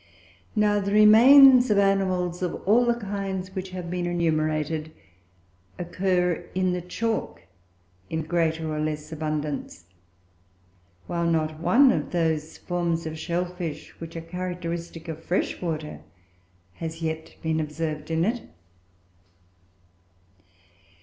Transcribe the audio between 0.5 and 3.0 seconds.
Now the remains of animals of all the